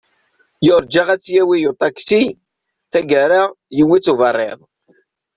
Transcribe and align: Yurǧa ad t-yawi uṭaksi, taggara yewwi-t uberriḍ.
Yurǧa 0.65 1.03
ad 1.13 1.19
t-yawi 1.23 1.57
uṭaksi, 1.71 2.23
taggara 2.91 3.41
yewwi-t 3.77 4.07
uberriḍ. 4.13 4.59